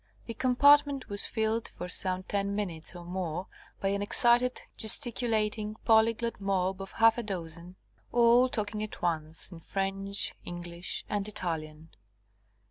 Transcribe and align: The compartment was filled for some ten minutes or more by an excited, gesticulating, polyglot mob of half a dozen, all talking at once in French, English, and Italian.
The 0.25 0.33
compartment 0.33 1.09
was 1.09 1.27
filled 1.27 1.67
for 1.67 1.87
some 1.87 2.23
ten 2.23 2.55
minutes 2.55 2.95
or 2.95 3.05
more 3.05 3.45
by 3.79 3.89
an 3.89 4.01
excited, 4.01 4.63
gesticulating, 4.75 5.75
polyglot 5.85 6.41
mob 6.41 6.81
of 6.81 6.93
half 6.93 7.19
a 7.19 7.23
dozen, 7.23 7.75
all 8.11 8.49
talking 8.49 8.81
at 8.81 9.03
once 9.03 9.51
in 9.51 9.59
French, 9.59 10.33
English, 10.43 11.05
and 11.07 11.27
Italian. 11.27 11.89